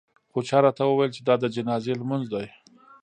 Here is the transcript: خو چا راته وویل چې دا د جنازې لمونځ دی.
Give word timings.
خو 0.31 0.39
چا 0.47 0.57
راته 0.65 0.83
وویل 0.85 1.11
چې 1.15 1.21
دا 1.27 1.35
د 1.39 1.45
جنازې 1.55 1.93
لمونځ 1.99 2.25
دی. 2.33 2.47